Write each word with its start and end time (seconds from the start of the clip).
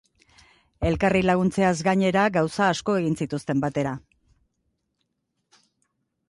Elkarri 0.87 1.19
laguntzeaz 1.25 1.73
gainera, 1.87 2.23
gauza 2.37 2.69
asko 2.71 2.97
egin 3.03 3.19
zituzten 3.21 3.63
batera. 3.65 3.93